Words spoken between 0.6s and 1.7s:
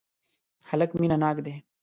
هلک مینه ناک دی.